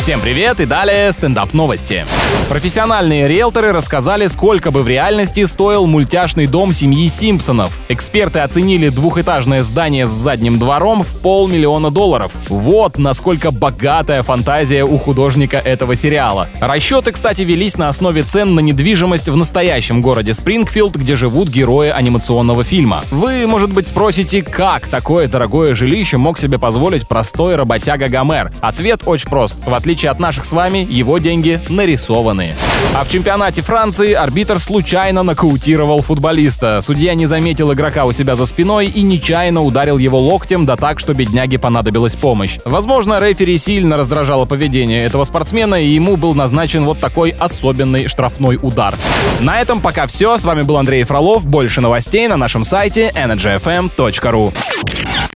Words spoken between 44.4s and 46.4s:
поведение этого спортсмена, и ему был